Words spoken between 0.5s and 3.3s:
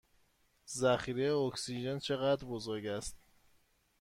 ذخیره اکسیژن چه قدر بزرگ است؟